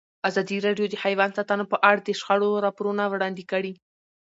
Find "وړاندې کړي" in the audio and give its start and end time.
3.07-3.73